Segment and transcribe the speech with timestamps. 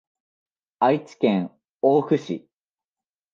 [0.79, 1.51] 愛知県
[1.83, 2.49] 大府市